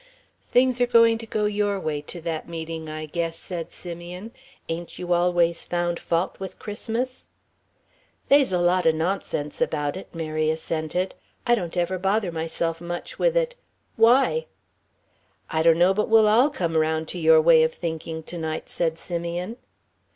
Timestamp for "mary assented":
10.11-11.13